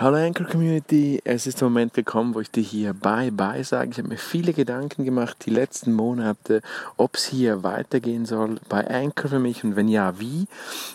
Hallo 0.00 0.16
Anchor 0.16 0.46
Community, 0.46 1.20
es 1.24 1.48
ist 1.48 1.60
der 1.60 1.68
Moment 1.68 1.92
gekommen, 1.92 2.32
wo 2.32 2.38
ich 2.38 2.52
dir 2.52 2.62
hier 2.62 2.94
Bye 2.94 3.32
Bye 3.32 3.64
sage. 3.64 3.90
Ich 3.90 3.98
habe 3.98 4.06
mir 4.06 4.16
viele 4.16 4.52
Gedanken 4.52 5.04
gemacht 5.04 5.38
die 5.44 5.50
letzten 5.50 5.92
Monate, 5.92 6.62
ob 6.96 7.16
es 7.16 7.24
hier 7.24 7.64
weitergehen 7.64 8.24
soll 8.24 8.60
bei 8.68 8.86
Anchor 8.88 9.28
für 9.28 9.40
mich 9.40 9.64
und 9.64 9.74
wenn 9.74 9.88
ja, 9.88 10.20
wie 10.20 10.46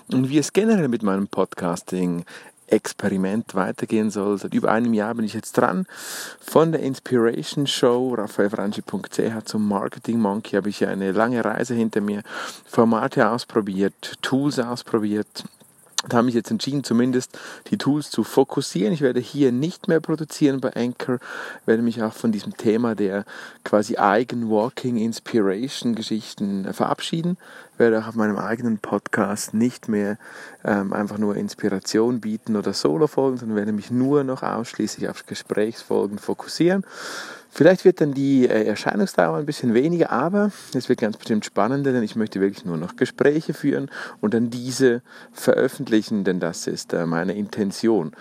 und 0.10 0.30
wie 0.30 0.38
es 0.38 0.54
generell 0.54 0.88
mit 0.88 1.04
meinem 1.04 1.28
Podcasting 1.28 2.24
Experiment 2.68 3.56
weitergehen 3.56 4.10
soll. 4.10 4.38
Seit 4.38 4.54
über 4.54 4.72
einem 4.72 4.94
Jahr 4.94 5.14
bin 5.16 5.26
ich 5.26 5.34
jetzt 5.34 5.58
dran. 5.58 5.86
Von 6.40 6.72
der 6.72 6.80
Inspiration 6.80 7.68
Show, 7.68 8.14
raphaelfranchi.ch 8.14 9.44
zum 9.44 9.68
Marketing 9.68 10.18
Monkey 10.18 10.56
habe 10.56 10.70
ich 10.70 10.88
eine 10.88 11.12
lange 11.12 11.44
Reise 11.44 11.74
hinter 11.74 12.00
mir, 12.00 12.24
Formate 12.66 13.30
ausprobiert, 13.30 14.14
Tools 14.22 14.60
ausprobiert, 14.60 15.44
da 16.08 16.18
habe 16.18 16.30
ich 16.30 16.36
jetzt 16.36 16.52
entschieden, 16.52 16.84
zumindest 16.84 17.38
die 17.68 17.78
Tools 17.78 18.10
zu 18.10 18.24
fokussieren. 18.24 18.94
Ich 18.94 19.02
werde 19.02 19.20
hier 19.20 19.52
nicht 19.52 19.88
mehr 19.88 20.00
produzieren 20.00 20.60
bei 20.60 20.76
Anchor, 20.76 21.20
werde 21.66 21.82
mich 21.82 22.02
auch 22.04 22.14
von 22.14 22.32
diesem 22.32 22.58
Thema 22.58 22.96
der 22.96 23.26
quasi 23.64 23.96
Eigen-Walking 23.98 24.98
Inspiration 24.98 25.96
Geschichten 25.96 26.74
verabschieden, 26.74 27.38
werde 27.78 28.00
auch 28.00 28.08
auf 28.08 28.16
meinem 28.16 28.38
eigenen 28.38 28.78
Podcast 28.78 29.54
nicht 29.54 29.88
mehr 29.90 30.18
ähm, 30.64 30.94
einfach 30.94 31.18
nur 31.18 31.36
Inspiration 31.36 32.22
bieten 32.22 32.56
oder 32.56 32.74
Solo-Folgen, 32.74 33.38
sondern 33.38 33.58
werde 33.58 33.72
mich 33.72 33.92
nur 33.92 34.24
noch 34.24 34.44
ausschließlich 34.44 35.10
auf 35.10 35.26
Gesprächsfolgen 35.26 36.20
fokussieren. 36.20 36.86
Vielleicht 37.56 37.86
wird 37.86 38.02
dann 38.02 38.16
die 38.16 38.48
äh, 38.48 38.66
Erscheinungsdauer 38.66 39.38
ein 39.38 39.46
bisschen 39.46 39.76
weniger, 39.76 40.12
aber 40.12 40.52
es 40.74 40.90
wird 40.90 41.02
ganz 41.02 41.18
bestimmt 41.18 41.46
spannender, 41.46 41.92
denn 41.92 42.02
ich 42.02 42.16
möchte 42.16 42.42
wirklich 42.42 42.66
nur 42.66 42.78
noch 42.78 42.96
Gespräche 42.96 43.54
führen 43.54 43.92
und 44.22 44.34
dann 44.34 44.50
diese 44.50 45.04
veröffentlichen, 45.32 46.24
denn 46.24 46.40
das 46.40 46.66
ist 46.66 46.94
äh, 46.94 47.06
meine 47.06 47.36
Intention. 47.36 48.14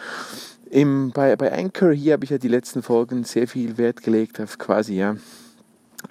Im, 0.69 1.13
bei, 1.13 1.35
bei 1.37 1.51
Anchor, 1.51 1.93
hier 1.93 2.15
habe 2.15 2.25
ich 2.25 2.31
ja 2.31 2.39
die 2.39 2.49
letzten 2.49 2.83
Folgen 2.83 3.25
sehr 3.25 3.49
viel 3.49 3.79
Wert 3.79 4.03
gelegt 4.03 4.39
auf 4.39 4.59
quasi, 4.59 4.97
ja, 4.97 5.17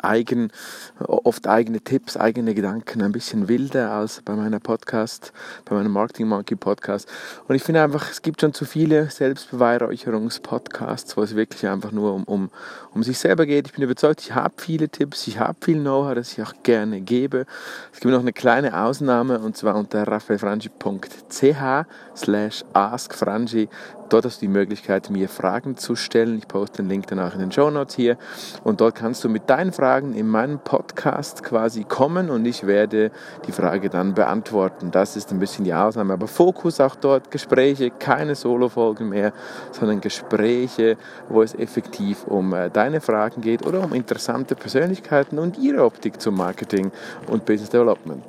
eigen, 0.04 0.52
oft 1.00 1.48
eigene 1.48 1.82
Tipps, 1.82 2.18
eigene 2.18 2.54
Gedanken, 2.54 3.02
ein 3.02 3.12
bisschen 3.12 3.48
wilder 3.48 3.92
als 3.92 4.22
bei 4.22 4.34
meiner 4.34 4.60
Podcast, 4.60 5.34
bei 5.66 5.76
meinem 5.76 5.92
Marketing 5.92 6.28
Monkey 6.28 6.56
Podcast. 6.56 7.08
Und 7.48 7.56
ich 7.56 7.64
finde 7.64 7.84
einfach, 7.84 8.10
es 8.10 8.22
gibt 8.22 8.42
schon 8.42 8.54
zu 8.54 8.66
viele 8.66 9.10
Selbstbeweihräucherungspodcasts, 9.10 11.18
wo 11.18 11.24
es 11.24 11.36
wirklich 11.36 11.68
einfach 11.68 11.92
nur 11.92 12.14
um, 12.14 12.24
um, 12.24 12.50
um 12.94 13.04
sich 13.04 13.20
selber 13.20 13.46
geht. 13.46 13.68
Ich 13.68 13.74
bin 13.74 13.84
überzeugt, 13.84 14.22
ich 14.22 14.36
habe 14.36 14.54
viele 14.58 14.90
Tipps, 14.90 15.28
ich 15.28 15.40
habe 15.40 15.58
viel 15.62 15.80
Know-how, 15.80 16.16
das 16.16 16.34
ich 16.34 16.44
auch 16.44 16.54
gerne 16.64 17.02
gebe. 17.02 17.46
Es 17.94 18.00
gibt 18.00 18.12
noch 18.12 18.22
eine 18.22 18.34
kleine 18.34 18.82
Ausnahme 18.82 19.40
und 19.40 19.58
zwar 19.58 19.76
unter 19.76 20.08
raphaelfrangi.ch 20.08 21.86
slash 22.16 22.64
askfrangi 22.74 23.70
Dort 24.12 24.26
hast 24.26 24.42
du 24.42 24.46
die 24.46 24.52
Möglichkeit, 24.52 25.10
mir 25.10 25.30
Fragen 25.30 25.78
zu 25.78 25.96
stellen. 25.96 26.38
Ich 26.38 26.46
poste 26.46 26.84
den 26.84 26.90
Link 26.90 27.08
dann 27.08 27.18
auch 27.18 27.34
in 27.34 27.40
den 27.40 27.50
Show 27.50 27.70
Notes 27.70 27.96
hier. 27.96 28.18
Und 28.62 28.82
dort 28.82 28.96
kannst 28.96 29.24
du 29.24 29.30
mit 29.30 29.50
deinen 29.50 29.72
Fragen 29.72 30.14
in 30.14 30.28
meinen 30.28 30.60
Podcast 30.60 31.44
quasi 31.44 31.86
kommen 31.86 32.30
und 32.30 32.46
ich 32.46 32.68
werde 32.68 33.12
die 33.48 33.54
Frage 33.54 33.90
dann 33.90 34.14
beantworten. 34.14 34.92
Das 34.92 35.16
ist 35.16 35.32
ein 35.32 35.40
bisschen 35.40 35.64
die 35.64 35.74
Ausnahme. 35.74 36.12
Aber 36.12 36.28
Fokus 36.28 36.82
auch 36.82 36.96
dort, 36.96 37.32
Gespräche, 37.32 37.90
keine 37.90 38.36
Solo-Folgen 38.36 39.08
mehr, 39.08 39.32
sondern 39.72 40.02
Gespräche, 40.02 40.98
wo 41.30 41.42
es 41.42 41.56
effektiv 41.56 42.26
um 42.28 42.54
äh, 42.54 42.70
deine 42.70 43.00
Fragen 43.00 43.40
geht 43.40 43.66
oder 43.66 43.82
um 43.82 43.94
interessante 43.94 44.56
Persönlichkeiten 44.56 45.40
und 45.40 45.58
ihre 45.58 45.86
Optik 45.86 46.20
zum 46.20 46.36
Marketing 46.36 46.92
und 47.28 47.46
Business 47.46 47.70
Development. 47.70 48.26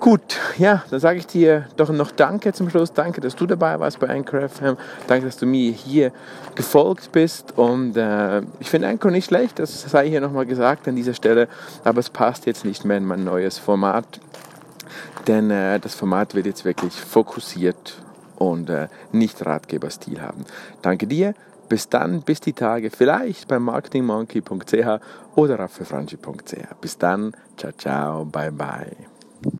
Gut, 0.00 0.38
ja, 0.56 0.82
dann 0.88 0.98
sage 0.98 1.18
ich 1.18 1.26
dir 1.26 1.66
doch 1.76 1.90
noch 1.90 2.10
Danke 2.10 2.54
zum 2.54 2.70
Schluss. 2.70 2.94
Danke, 2.94 3.20
dass 3.20 3.36
du 3.36 3.44
dabei 3.44 3.78
warst 3.78 4.00
bei 4.00 4.08
Anchor 4.08 4.48
FM. 4.48 4.78
Danke, 5.06 5.26
dass 5.26 5.36
du 5.36 5.44
mir 5.44 5.70
hier 5.72 6.10
gefolgt 6.54 7.12
bist. 7.12 7.58
Und 7.58 7.98
äh, 7.98 8.40
ich 8.60 8.70
finde 8.70 8.88
Anchor 8.88 9.10
nicht 9.10 9.26
schlecht, 9.26 9.58
das 9.58 9.82
sei 9.82 10.08
hier 10.08 10.22
nochmal 10.22 10.46
gesagt 10.46 10.88
an 10.88 10.96
dieser 10.96 11.12
Stelle. 11.12 11.48
Aber 11.84 12.00
es 12.00 12.08
passt 12.08 12.46
jetzt 12.46 12.64
nicht 12.64 12.86
mehr 12.86 12.96
in 12.96 13.04
mein 13.04 13.24
neues 13.24 13.58
Format. 13.58 14.20
Denn 15.26 15.50
äh, 15.50 15.78
das 15.78 15.94
Format 15.94 16.34
wird 16.34 16.46
jetzt 16.46 16.64
wirklich 16.64 16.94
fokussiert 16.94 18.00
und 18.36 18.70
äh, 18.70 18.88
nicht 19.12 19.44
Ratgeberstil 19.44 20.22
haben. 20.22 20.46
Danke 20.80 21.06
dir. 21.06 21.34
Bis 21.68 21.90
dann, 21.90 22.22
bis 22.22 22.40
die 22.40 22.54
Tage, 22.54 22.90
vielleicht 22.90 23.48
beim 23.48 23.64
marketingmonkey.ch 23.64 25.00
oder 25.36 25.58
raffefranchi.ch. 25.58 26.80
Bis 26.80 26.96
dann, 26.96 27.32
ciao, 27.58 27.72
ciao, 27.72 28.24
bye, 28.24 28.50
bye. 28.50 29.09